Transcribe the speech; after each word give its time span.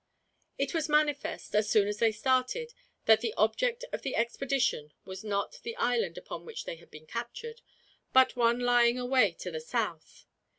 It 0.57 0.73
was 0.73 0.89
manifest, 0.89 1.53
as 1.53 1.69
soon 1.69 1.87
as 1.87 1.99
they 1.99 2.11
started, 2.11 2.73
that 3.05 3.21
the 3.21 3.35
object 3.35 3.85
of 3.93 4.01
the 4.01 4.15
expedition 4.15 4.93
was 5.05 5.23
not 5.23 5.59
the 5.61 5.75
island 5.75 6.17
upon 6.17 6.43
which 6.43 6.63
they 6.65 6.77
had 6.77 6.89
been 6.89 7.05
captured, 7.05 7.61
but 8.11 8.35
one 8.35 8.59
lying 8.61 8.97
away 8.97 9.31
to 9.33 9.51
the 9.51 9.61
south. 9.61 10.25